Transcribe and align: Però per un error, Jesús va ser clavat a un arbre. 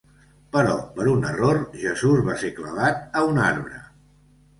Però 0.53 0.77
per 0.95 1.03
un 1.11 1.27
error, 1.31 1.59
Jesús 1.81 2.23
va 2.29 2.37
ser 2.45 2.49
clavat 2.61 3.05
a 3.21 3.23
un 3.35 3.39
arbre. 3.49 3.83